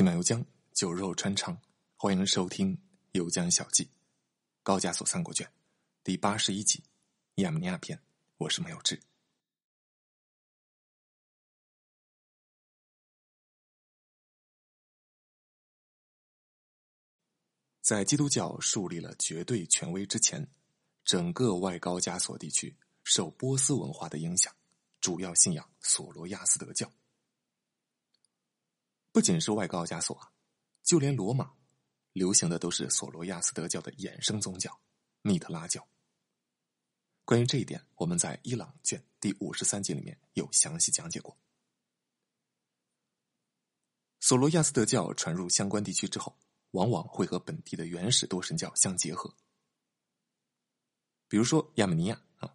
[0.00, 0.42] 西满油江
[0.72, 1.60] 酒肉穿肠，
[1.94, 2.74] 欢迎收听
[3.12, 3.84] 《油江小记》
[4.62, 5.46] 高加索三国卷
[6.02, 6.82] 第八十一集
[7.34, 8.00] 亚美尼亚篇。
[8.38, 8.98] 我是没有志。
[17.82, 20.48] 在基督教树立了绝对权威之前，
[21.04, 22.74] 整个外高加索地区
[23.04, 24.50] 受波斯文化的影响，
[25.02, 26.90] 主要信仰索罗亚斯德教。
[29.12, 30.30] 不仅是外高加索啊，
[30.82, 31.52] 就连罗马，
[32.12, 34.80] 流行的都是索罗亚斯德教的衍生宗教——
[35.22, 35.86] 密特拉教。
[37.24, 41.36] 关于这一点，我们在伊朗卷第五十三集里面有详细讲解过。
[44.20, 46.38] 索罗亚斯德教传入相关地区之后，
[46.70, 49.34] 往往会和本地的原始多神教相结合。
[51.26, 52.54] 比如说亚美尼亚啊，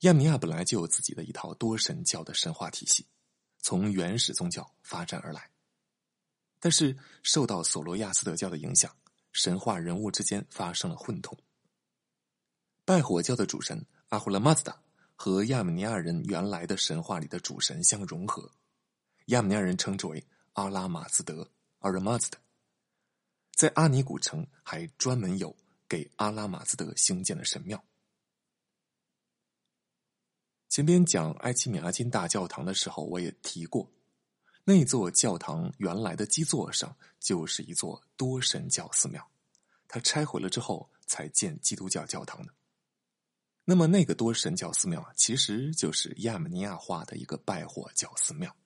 [0.00, 3.06] 亚美尼亚本来就有自己的一套多神教的神话体系，
[3.58, 5.50] 从原始宗教发展而来。
[6.64, 8.90] 但是受到索罗亚斯德教的影响，
[9.32, 11.36] 神话人物之间发生了混同。
[12.86, 14.74] 拜火教的主神阿胡拉马兹达
[15.14, 18.50] 和亚美尼亚人原来的神话里的主神相融合，
[19.26, 21.46] 亚美尼亚人称之为阿拉马兹德
[21.80, 22.38] 阿拉马兹德。
[23.52, 25.54] 在阿尼古城还专门有
[25.86, 27.84] 给阿拉马兹德兴建的神庙。
[30.70, 33.86] 前边讲埃奇米阿金大教堂的时候，我也提过。
[34.66, 39.22] 那座教堂原来的基座上就是一座多神教寺庙，
[39.86, 42.52] 它拆毁了之后才建基督教教堂的。
[43.66, 48.56] 那么那个多神教寺庙啊，其实就是亚美尼亚化的一个拜火教寺庙。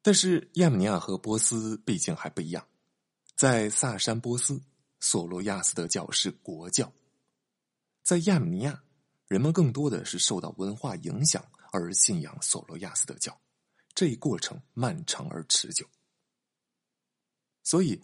[0.00, 2.64] 但是亚美尼亚和波斯毕竟还不一样，
[3.34, 4.60] 在萨珊波斯，
[5.00, 6.86] 索罗亚斯德教是国教；
[8.04, 8.84] 在亚美尼亚，
[9.26, 11.44] 人们更多的是受到文化影响。
[11.74, 13.36] 而信仰索罗亚斯德教，
[13.96, 15.84] 这一过程漫长而持久。
[17.64, 18.00] 所以，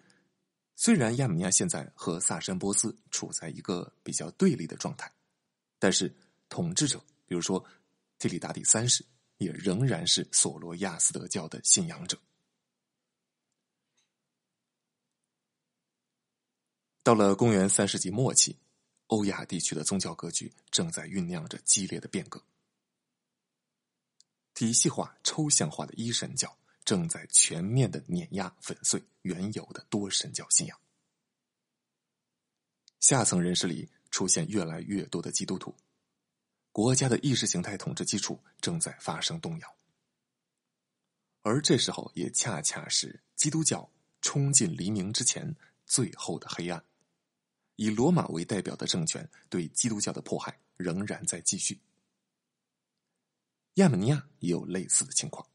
[0.75, 5.13] 虽然亚美尼亚现在和萨珊波斯处在一个比较对立的状态，
[5.79, 6.13] 但是
[6.49, 7.65] 统治者，比如说
[8.19, 9.07] 提里达第三世，
[9.39, 12.19] 也仍然是索罗亚斯德教的信仰者。
[17.05, 18.59] 到了公元三世纪末期，
[19.07, 22.43] 欧亚地区的宗教格局正在酝酿着激烈的变革。
[24.61, 26.55] 体系化、抽象化的一神教
[26.85, 30.79] 正在全面的碾压、粉碎原有的多神教信仰。
[32.99, 35.75] 下层人士里出现越来越多的基督徒，
[36.73, 39.77] 国家的意识形态统治基础正在发生动摇。
[41.41, 43.91] 而这时候，也恰恰是基督教
[44.21, 45.57] 冲进黎明之前
[45.87, 46.85] 最后的黑暗。
[47.77, 51.81] 以罗马为代表的政权对基督教的迫害仍然在继续。
[53.75, 55.47] 亚美尼亚也有类似的情况。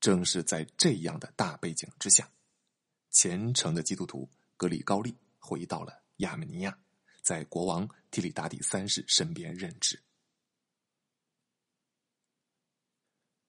[0.00, 2.30] 正是在这样的大背景之下，
[3.10, 6.78] 虔诚的基督徒格里高利回到了亚美尼亚，
[7.22, 10.00] 在国王提里达第三世身边任职。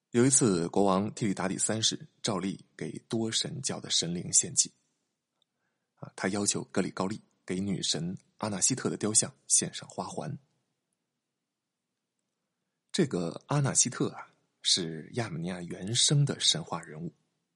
[0.10, 4.74] 有一次，国王提里达第三世照例给多神教的神灵献祭，
[5.98, 10.36] 啊，他要求格里高利给女神阿纳西特的雕像献上花环。
[13.00, 14.28] 这个阿纳希特啊，
[14.62, 17.14] 是亚美尼亚原生的神话人物，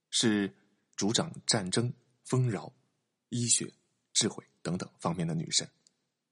[0.09, 0.55] 是
[0.95, 1.91] 主掌战争、
[2.23, 2.71] 丰饶、
[3.27, 3.69] 医学、
[4.13, 5.69] 智慧等等方面的女神，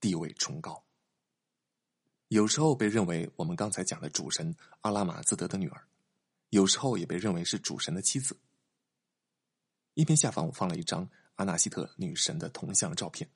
[0.00, 0.82] 地位崇高。
[2.28, 5.86] 有时候被认为我们刚才讲的主神阿拉马兹德的女儿，
[6.48, 8.34] 有时候也被认为是主神的妻子。
[9.92, 13.28] 音频下方我放了一张阿纳希特女神的铜像照片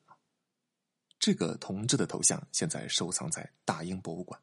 [1.18, 4.40] 这个铜制的头像现在收藏在大英博物馆。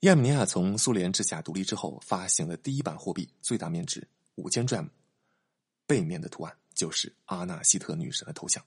[0.00, 4.86] 亚美尼亚从苏联治下独立之后发行的第一版货币，最大面值五千 dram，
[5.86, 8.62] 背面的图案就是阿纳希特女神的头像。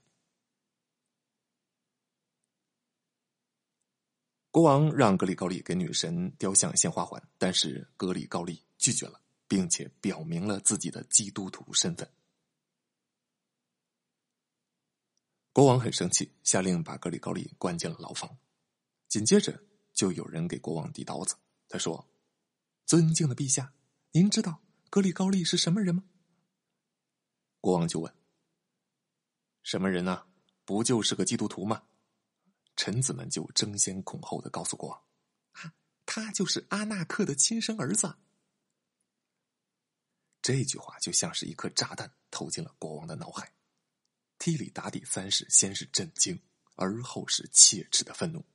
[4.49, 12.09] 国王让格里高利给女神雕像献花环，但是格里高利拒绝了，并且表明了自己的基督徒身份。
[15.53, 18.35] 国王很生气，下令把格里高利关进了牢房。
[19.07, 19.66] 紧接着。
[19.97, 21.35] 就有人给国王递刀子。
[21.67, 22.07] 他说
[22.85, 23.73] ：“尊敬的陛下，
[24.11, 24.61] 您知道
[24.91, 26.03] 格里高利是什么人吗？”
[27.59, 28.15] 国王就问
[29.63, 30.27] ：“什么人呢？
[30.65, 31.87] 不就是个基督徒吗？”
[32.77, 35.01] 臣子们就争先恐后的告诉国王
[35.59, 35.73] ：“啊，
[36.05, 38.17] 他就是阿纳克的亲生儿子。”
[40.43, 43.51] 这句话就像是一颗炸弹投进了国王的脑海。
[44.37, 46.39] 提里达第三世先是震惊，
[46.75, 48.45] 而后是切齿的愤怒。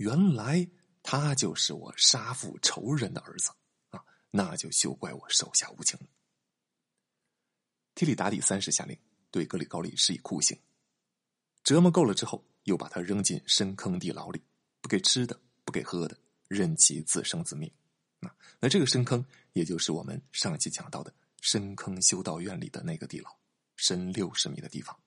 [0.00, 0.66] 原来
[1.02, 3.50] 他就是我杀父仇人的儿子
[3.90, 4.02] 啊！
[4.30, 5.98] 那就休怪我手下无情。
[7.94, 8.98] 提里达底三世下令
[9.30, 10.58] 对格里高利施以酷刑，
[11.62, 14.40] 折磨够了之后，又把他扔进深坑地牢里，
[14.80, 16.16] 不给吃的，不给喝的，
[16.48, 17.70] 任其自生自灭。
[18.20, 19.22] 那那这个深坑，
[19.52, 21.12] 也就是我们上期讲到的
[21.42, 23.30] 深坑修道院里的那个地牢，
[23.76, 24.98] 深六十米的地方。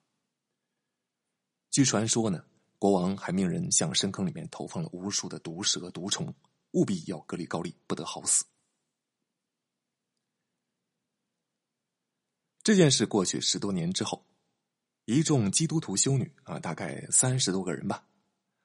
[1.71, 2.45] 据传说呢，
[2.83, 6.35] 国王还命人向深坑里面投放了无数的毒蛇毒虫，
[6.71, 8.43] 务必要格里高利不得好死。
[12.61, 14.25] 这件事过去十多年之后，
[15.05, 18.05] 一众基督徒修女啊，大概三十多个人吧，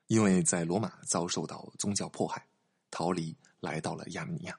[0.08, 2.48] 因为在罗马遭受到宗教迫害，
[2.90, 4.58] 逃离来到了亚美尼亚。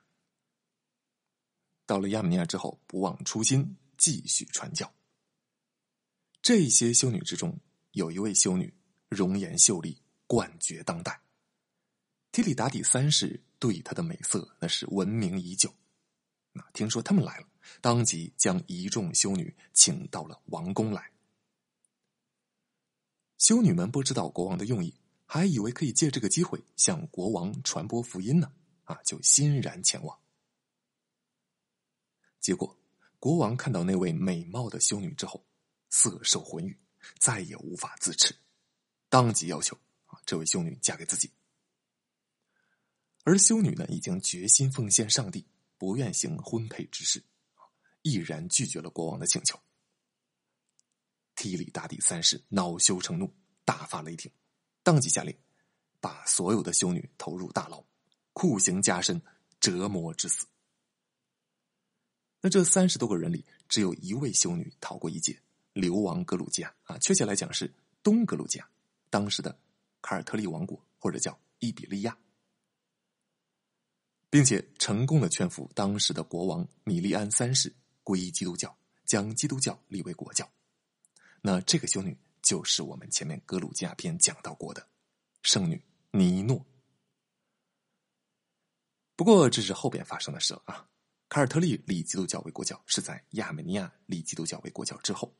[1.86, 4.90] 到了亚美尼亚之后，不忘初心，继续传教。
[6.42, 7.60] 这些修女之中，
[7.92, 8.74] 有一位修女
[9.10, 11.20] 容颜秀丽，冠绝当代。
[12.32, 15.74] 提里达底三世对她的美色那是闻名已久。
[16.52, 17.48] 那听说他们来了。
[17.82, 21.12] 当即将一众修女请到了王宫来。
[23.38, 24.94] 修女们不知道国王的用意，
[25.26, 28.52] 还以为可以借这个机会向国王传播福音呢，
[28.86, 30.18] 啊，就欣然前往。
[32.40, 32.76] 结果，
[33.20, 35.46] 国王看到那位美貌的修女之后，
[35.90, 36.76] 色受魂欲，
[37.20, 38.36] 再也无法自持，
[39.10, 39.76] 当即要求
[40.06, 41.30] 啊，这位修女嫁给自己。
[43.24, 45.46] 而修女呢，已经决心奉献上帝，
[45.78, 47.24] 不愿行婚配之事。
[48.02, 49.60] 毅然拒绝了国王的请求。
[51.36, 53.34] 提里达底三世恼羞成怒，
[53.66, 54.32] 大发雷霆，
[54.84, 55.38] 当即下令
[56.00, 57.84] 把所有的修女投入大牢，
[58.34, 59.22] 酷刑加深，
[59.60, 60.46] 折磨致死。
[62.42, 65.42] 那这三十多个人里，只有一位修女逃过一劫，
[65.74, 68.70] 流亡格鲁吉亚啊，确切来讲是东格鲁吉亚，
[69.10, 69.58] 当时的
[70.02, 72.18] 卡尔特利王国或者叫伊比利亚，
[74.30, 77.76] 并且成功的劝服当时的国王米利安三世。
[78.02, 78.76] 皈依基督教，
[79.06, 80.50] 将基督教立为国教。
[81.42, 84.90] 那这个修女就是我们前面格鲁吉亚篇讲到过的
[85.44, 85.80] 圣女
[86.10, 86.66] 尼诺。
[89.16, 90.90] 不过这是后边发生的事啊！
[91.28, 95.32] 卡尔特利立基督教为国教是在亚美尼亚立基督教为国教之后。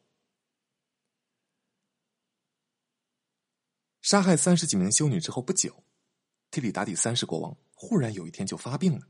[4.10, 5.84] 杀害三十几名修女之后不久，
[6.50, 9.06] 提里达底三世国王忽然有一天就发病了，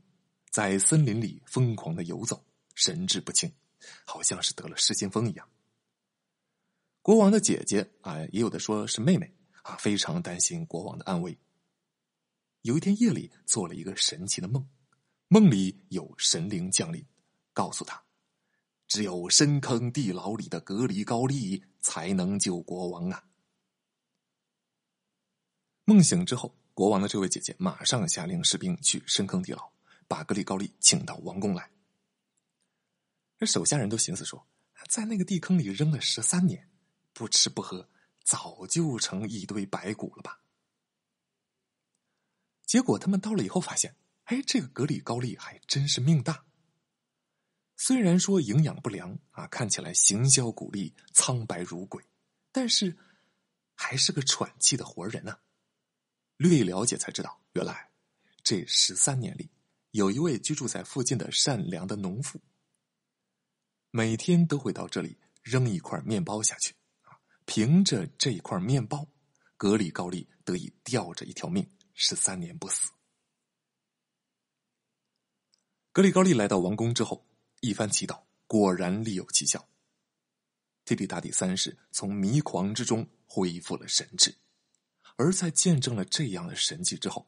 [0.50, 2.44] 在森林里疯狂的游走。
[2.74, 3.50] 神志不清，
[4.04, 5.48] 好像是得了失心疯一样。
[7.00, 11.38] 国王的姐姐啊，也有的说是妹妹啊，非常担心国王的安危。
[12.60, 14.68] 有一天夜里做了一个神奇的梦，
[15.28, 17.02] 梦里有神灵降临，
[17.54, 18.04] 告诉他，
[18.86, 23.24] 只有深坑地牢里的隔离高丽才能救国王啊。
[25.90, 29.72] 梦醒之后，国王的这位姐姐马上下令士兵去深坑地牢，
[30.06, 31.68] 把格里高利请到王宫来。
[33.36, 34.46] 这手下人都寻思说，
[34.88, 36.70] 在那个地坑里扔了十三年，
[37.12, 37.88] 不吃不喝，
[38.22, 40.40] 早就成一堆白骨了吧？
[42.64, 43.96] 结果他们到了以后发现，
[44.26, 46.44] 哎，这个格里高利还真是命大。
[47.76, 52.04] 虽然说营养不良啊，看起来形销骨立、苍白如鬼，
[52.52, 52.96] 但是
[53.74, 55.36] 还是个喘气的活人呢。
[56.40, 57.90] 略一了解才知道，原来
[58.42, 59.50] 这十三年里，
[59.90, 62.40] 有一位居住在附近的善良的农妇。
[63.90, 69.06] 每天都会到这里扔一块面包下去，啊，凭着这块面包，
[69.58, 72.90] 格里高利得以吊着一条命，十三年不死。
[75.92, 77.26] 格里高利来到王宫之后，
[77.60, 79.68] 一番祈祷，果然力有奇效。
[80.86, 84.34] 提比达底三世从迷狂之中恢复了神智，
[85.20, 87.26] 而在见证了这样的神迹之后，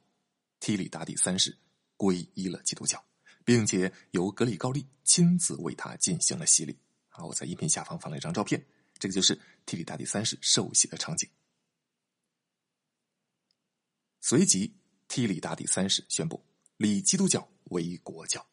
[0.61, 1.55] 提里达底三世
[1.99, 3.05] 皈依了基督教。
[3.45, 6.79] 并且由格里高利亲自为他进行了洗礼。
[7.09, 8.65] 啊，我在音频下方放了一张照片，
[8.99, 11.29] 这个就是提里达第三世受洗的场景。
[14.21, 14.73] 随即，
[15.09, 16.43] 提里达第三世宣布
[16.77, 18.47] 立基督教为国教，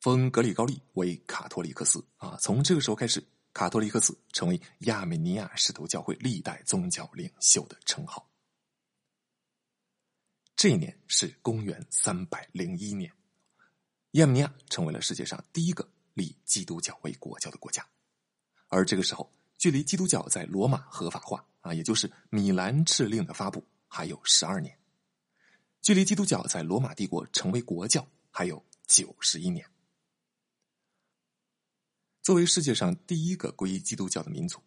[0.00, 2.04] 封格里高利为卡托里克斯。
[2.16, 8.28] 啊，从这个时候开始，卡托里克斯成为亚美尼亚使徒教会历代宗教领袖的称号。
[10.64, 13.12] 这一年是公元三百零一年。
[14.12, 17.86] 亚美尼亚成为了世界上第一个立基督教为国教的国家，
[18.68, 24.74] 而这个时候，距离基督教在罗马合法化啊，也就是米兰敕令的发布，还有十二年；
[25.82, 29.66] 距离基督教在罗马帝国成为国教，还有九十一年。
[32.22, 34.58] 作为世界上第一个皈依基督教的民族，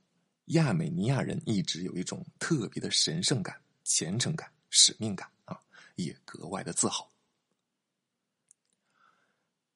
[0.49, 5.27] 亚美尼亚人一直有一种特别的神圣感、虔诚感、使命感，
[5.97, 7.11] 也格外的自豪。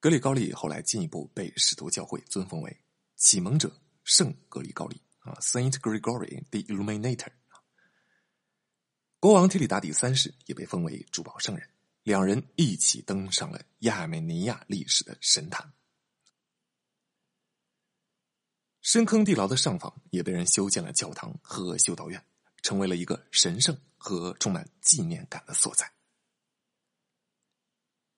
[0.00, 2.76] 格里高利后来进一步被使徒教会尊封为
[3.14, 7.30] 启蒙者圣格里高利啊，Saint Gregory the Illuminator。
[9.20, 11.70] 国王提里达第三世也被封为珠宝圣人，
[12.02, 15.72] 两人一起登上了亚美尼亚历史的神坛。
[18.80, 22.20] 深坑地牢的上方也被人修建了教堂和修道院，
[22.62, 25.88] 成为了一个神圣和充满纪念感的所在。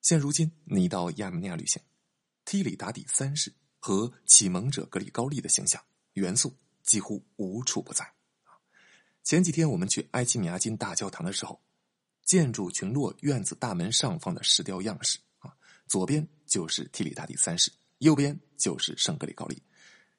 [0.05, 1.81] 现如今，你到亚美尼亚旅行，
[2.45, 5.83] 提里达底三世和启蒙者格里高利的形象
[6.13, 8.07] 元素几乎无处不在。
[9.23, 11.59] 前几天我们去埃奇米亚金大教堂的时候，
[12.23, 15.51] 建筑群落院子大门上方的石雕样式啊，
[15.87, 19.63] 左边就是提里达第三世，右边就是圣格里高利。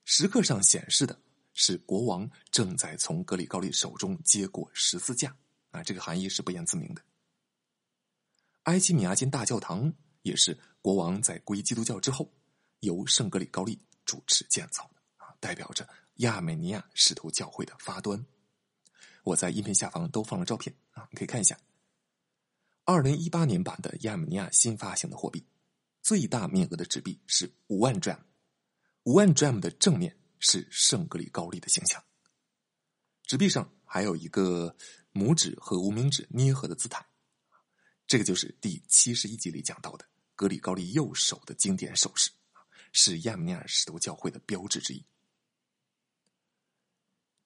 [0.03, 1.15] 石刻上显示的
[1.53, 5.37] 是国王正在从格里高利手中接过十字架
[5.69, 7.03] 啊，这个含义是不言自明的。
[8.65, 9.93] 埃奇米亚金大教堂
[10.23, 12.33] 也是国王在皈依基督教之后，
[12.79, 18.25] 由圣格里高利主持建造的啊，代表着亚美尼亚使徒教会的发端。
[19.23, 21.55] 我在音频下方都放了照片啊，你可以看一下。
[22.85, 25.45] 二零一八年版的亚美尼亚新发行的货币，
[26.01, 28.17] 最大面额的纸币是五万 dram，
[29.03, 32.03] 五万 dram 的正面是圣格里高利的形象，
[33.21, 34.75] 纸币上还有一个
[35.13, 37.05] 拇指和无名指捏合的姿态，
[38.07, 42.31] 这个就是第七十一集里讲到的格里高利右手的经典手势
[42.91, 45.03] 是亚美尼亚使徒教会的标志之一。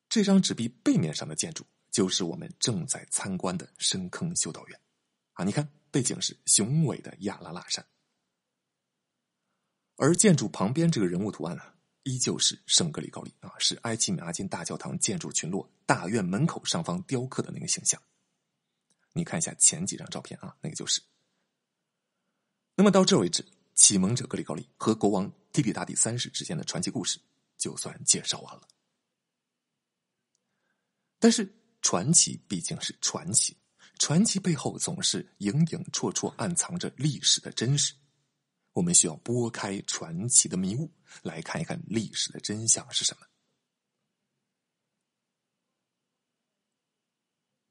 [0.10, 4.80] 这张纸币背面上的建筑就是我们正在参观的深坑修道院，
[5.34, 7.86] 啊，你看背景是雄伟的亚拉腊山，
[9.96, 11.64] 而建筑旁边这个人物图案呢，
[12.04, 18.02] 依旧是圣格里高利啊，是埃奇米阿金大教堂建筑群落大院门口上方雕刻的那个形象。
[19.20, 21.02] 你看一下前几张照片啊，那个就是。
[22.74, 23.46] 那么到这为止，
[23.76, 27.20] 启蒙者格里高利和国王提比达第三世之间的传奇故事
[27.58, 28.62] 就算介绍完了。
[31.20, 33.58] 但是传奇毕竟是传奇，
[33.98, 37.94] 传奇背后总是影影绰绰暗藏着历史的真实。
[38.72, 40.90] 我们需要拨开传奇的迷雾，
[41.24, 43.28] 来看一看历史的真相是什么。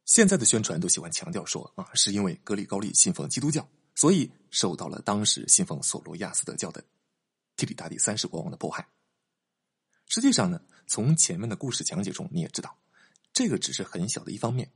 [0.08, 6.82] 现在的宣传都喜欢强调说啊，是因为格里高利信奉基督教，所以受到了当时信奉索罗亚斯德教的
[7.56, 8.88] 提里达第三世国王的迫害。
[10.06, 12.74] 实际上呢，从前面的故事讲解中你也知道。
[13.34, 14.72] 这个只是很小的一方面，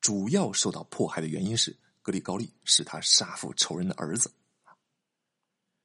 [0.00, 4.34] 主要受到迫害的原因是格里高利是他杀父仇人的儿子。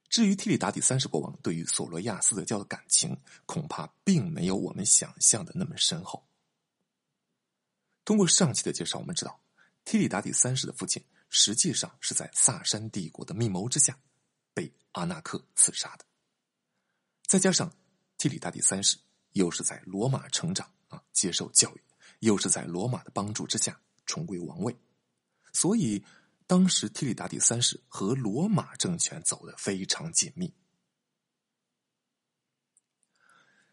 [0.08, 3.16] 至于提里达第三世国王对于索罗亚斯德教的感情，
[3.46, 6.26] 恐怕并没有我们想象的那么深厚。
[8.04, 9.40] 通过上期的介绍，我们知道
[9.84, 13.98] 提里达第三世的父亲实际上是在萨珊帝国的密谋之下
[14.52, 16.04] 被阿纳克刺杀的，
[17.26, 17.72] 再加上
[18.18, 18.98] 提里达第三世
[19.32, 21.82] 又是在罗马成长啊，接受教育。
[22.20, 24.76] 又是在罗马的帮助之下重归王位，
[25.54, 26.04] 所以
[26.46, 30.52] 当时提里达第三世和罗马政权走得非常紧密。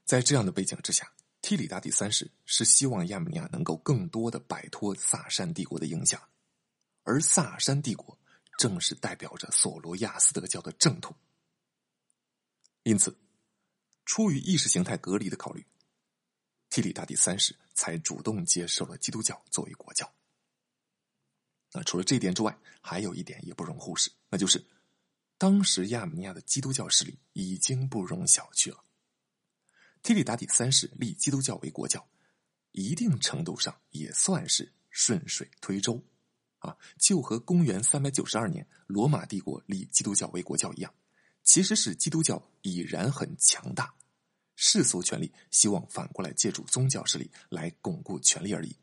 [0.05, 1.11] 在这样的背景之下，
[1.47, 6.21] 提里达第三世是希望亚美尼亚能够更多的摆脱萨珊帝国的影响，
[7.03, 8.19] 而萨珊帝国
[8.57, 11.15] 正是代表着索罗亚斯德教的正统，
[12.83, 13.17] 因此，
[14.03, 15.65] 出于意识形态隔离的考虑。
[16.69, 20.13] 提里达第三世才主动接受了基督教作为国教。
[21.71, 24.61] 那除了这一点之外，还有一点也不容忽视，那就是
[25.37, 28.83] 当时亚美尼亚的基督教势力已经不容小觑了。
[30.07, 32.07] 提里达第三世立基督教为国教，
[32.71, 36.01] 一定程度上也算是顺水推舟，
[36.59, 40.95] 啊，就和公元三百九十二年罗马帝国立基督教为国教一样，
[41.43, 43.93] 其实是基督教已然很强大。
[44.55, 48.73] 世俗权力希望反过来借助宗教势力来巩固权力而已。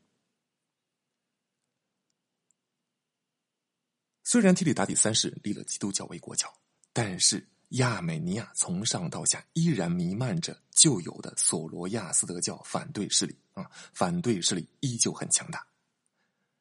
[4.23, 6.55] 虽然提里达第三世立了基督教为国教，
[6.93, 7.43] 但是
[7.75, 15.65] 亚美尼亚从上到下依然弥漫着旧有的索罗亚斯德教反对势力啊，反对势力依旧很强大。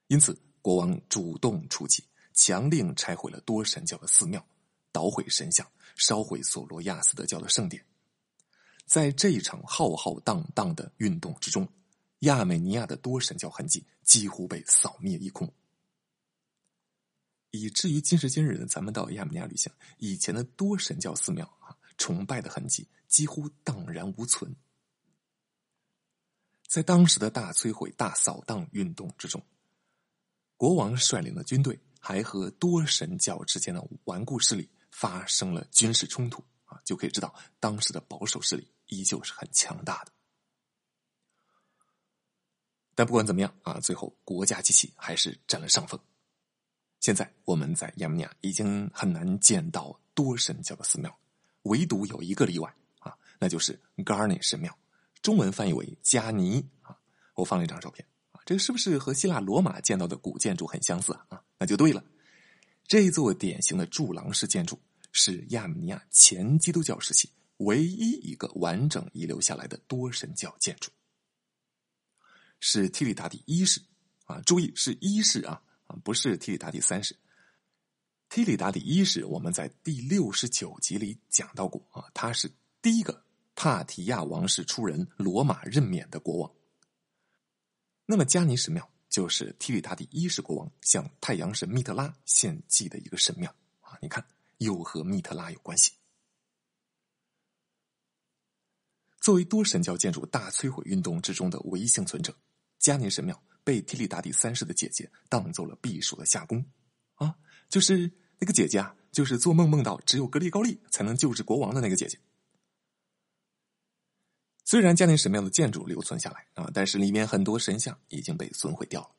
[0.08, 2.02] 因此，国王主动出击，
[2.32, 4.44] 强令拆毁了多神教的寺庙，
[4.90, 7.84] 捣毁神像，烧毁索罗亚斯德教的圣殿。
[8.84, 11.66] 在这一场浩浩荡荡的运动之中，
[12.20, 15.50] 亚美尼亚的多神教痕迹几乎被扫灭一空，
[17.54, 24.52] 以至于今时今日呢，咱们到亚美尼亚旅行，以前的多神教寺庙啊，崇拜的痕迹几乎荡然无存。
[26.66, 29.40] 在当时的大摧毁、大扫荡运动之中，
[30.56, 40.12] 国王率领的军队还和多神教之间的顽固势力发生了军事冲突啊，就可以知道当时的保守势力依旧是很强大的。
[42.96, 45.96] 但不管怎么样啊，最后国家机器还是占了上风。
[47.04, 51.14] 现在我们在亚美尼亚已经很难见到多神教的寺庙，
[51.64, 54.74] 唯独有一个例外啊，那就是 Garni 神庙，
[55.20, 56.96] 中文翻译为加尼啊。
[57.34, 61.44] 我放了一张照片啊，这个是不是和希腊罗马见到的古建筑很相似啊？
[61.58, 62.02] 那就对了，
[62.86, 64.80] 这座典型的柱廊式建筑
[65.12, 70.90] 是亚美尼亚前基督教时期唯一一个完整遗留下来的多神教建筑。
[72.60, 73.82] 是提里达第一世
[74.24, 75.60] 啊，注意是一世啊，
[76.00, 77.16] 不是提里达第三世。
[78.28, 82.50] 提里达第一世，我们在第六十九集里讲到过啊，他是
[82.82, 83.24] 第一个
[83.54, 86.50] 帕提亚王室出人罗马任免的国王。
[88.06, 94.26] 那么加尼神庙就是提里达第一世国王向太阳神密特拉献祭的一个神庙啊，你看
[94.58, 95.92] 又和密特拉有关系。
[99.20, 102.34] 作为多神教建筑大摧毁运动之中的唯一幸存者。
[102.78, 106.64] 加尼神庙被提里达第三世的姐姐当做了避暑的夏宫，
[107.14, 107.34] 啊，
[107.68, 112.18] 就是那个姐姐啊，就是做梦梦到只有格里高利才能救治国王的那个姐姐。
[114.66, 119.10] 虽然加尼神庙的建筑留存下来啊，但是里面很多神像已经被损毁掉了。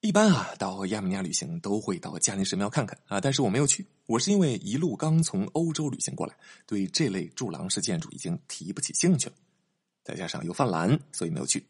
[0.00, 6.36] 一般啊，到亚美尼亚旅行都会到加尼神庙看看啊，但是我没有去，我是因为一路刚从欧洲旅行过来，
[6.66, 9.34] 对这类柱廊式建筑已经提不起兴趣了，
[10.04, 11.66] 再加上又犯懒，所以没有去。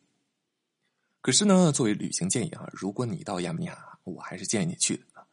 [1.27, 5.27] 可是呢，作为旅行建议啊，如果你到亚美尼亚，我还是建议你去的。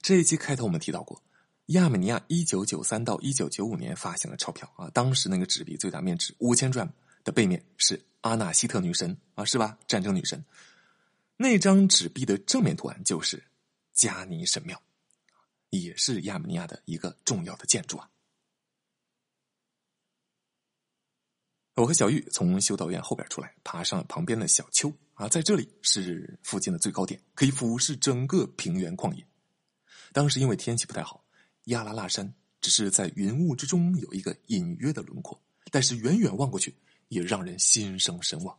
[0.00, 1.22] 这一期开头我们提到过，
[1.66, 6.90] 亚美尼亚一九九三到一九九五年发行的钞票啊，当时那个纸币最大面值五千转
[7.22, 9.76] 的背面是阿纳希特女神啊，是吧？
[9.86, 10.42] 战争女神。
[11.36, 13.44] 那张纸币的正面图案就是
[13.92, 14.80] 加尼神庙，
[15.68, 18.08] 也是亚美尼亚的一个重要的建筑啊。
[21.76, 29.26] 我和小玉从修道院后边出来，爬上了旁边的小丘啊，在这里是附近的最高点，可以俯视整个平原旷野。
[30.10, 31.22] 当时因为天气不太好，
[31.64, 35.38] 亚拉腊山只是在云雾之中有一个隐约的轮廓，
[35.70, 36.74] 但是远远望过去，
[37.08, 38.58] 也让人心生神往。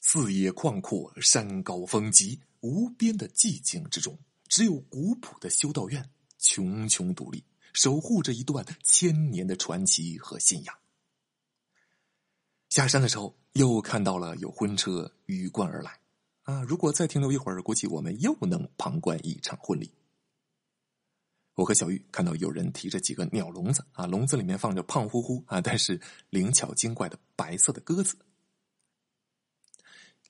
[0.00, 7.42] 四野旷阔，山高峰急，无边的寂静之中，只有古朴的修道院，茕茕独立。
[7.78, 10.74] 守护着一段千年的传奇和信仰。
[12.70, 16.00] 下山的时候，又看到了有婚车鱼贯而来，
[16.42, 16.60] 啊！
[16.62, 19.94] 如果再停留一会儿，估计我们又能旁观一场婚礼。
[21.54, 28.18] 我和小玉看到有人提着几个鸟笼子，啊，笼子里面放着胖乎乎啊，但是灵巧精怪的白色的鸽子。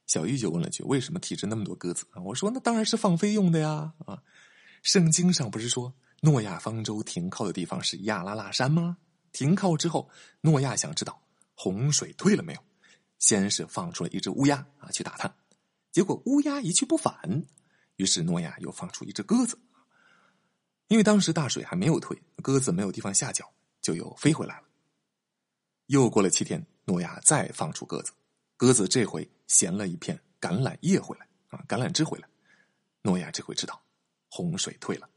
[0.07, 3.95] 小玉就问了句：“为什么提着那么多鸽子？”啊，我说：“那当然是放飞用的呀！
[4.05, 4.23] 啊，
[4.83, 8.99] 圣经上不是说？”诺亚方舟停靠的地方是亚拉腊山吗？
[9.31, 11.23] 停靠之后，诺亚想知道
[11.55, 12.65] 洪水退了没有，
[13.19, 15.33] 先是放出了一只乌鸦啊去打探，
[15.93, 17.45] 结果乌鸦一去不返，
[17.97, 19.57] 于是诺亚又放出一只鸽子，
[20.89, 23.49] 因为当时大水还没有退，鸽子没有地方下脚，
[23.81, 24.67] 就又飞回来了。
[25.87, 28.11] 又过了七天，诺亚再放出鸽子，
[28.57, 32.29] 鸽子这回衔了一片橄榄叶回来啊，橄榄枝回来，
[33.03, 33.81] 诺亚这回知道
[34.31, 35.09] 洪水退了。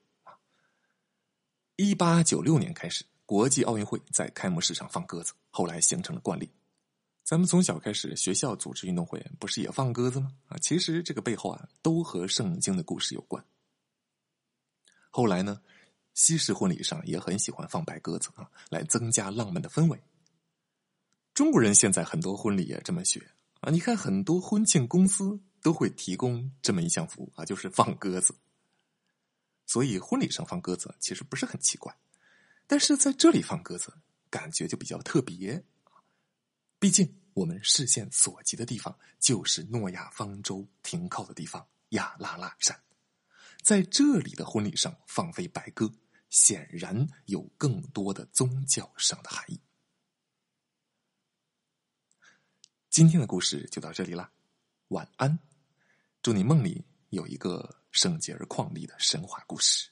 [1.77, 6.49] 一八九六年开始，国际奥运会在开幕式上放鸽子，后来形成了惯例。
[7.23, 10.31] 咱们从小开始，学校组织运动会，不是也放鸽子吗？
[10.47, 13.43] 啊，其实这个背后啊，都和圣经的故事有关。
[15.10, 15.62] 后来呢，
[16.13, 19.99] 西式婚礼上也很喜欢放白鸽子啊，来增加浪漫的氛围。
[21.34, 23.31] 中国人现在很多婚礼也这么学
[23.62, 28.36] 啊，你看很多婚庆公司都会提供这么一项服务啊，就是放鸽子。
[29.65, 31.97] 所以婚礼上放鸽子其实不是很奇怪，
[32.67, 33.93] 但是在这里放鸽子
[34.30, 35.63] 感觉就比较特别
[36.78, 42.78] 毕竟我们视线所及的地方就是诺亚方舟停靠的地方亚拉腊山，
[43.62, 45.89] 在这里的婚礼上放飞白鸽，
[46.30, 49.62] 显然有更多的宗教上的含义。
[52.89, 54.30] 今天的故事就到这里啦，
[54.89, 55.39] 晚安，
[56.21, 57.81] 祝你梦里有一个。
[57.91, 59.90] 圣洁而旷丽的神话故事。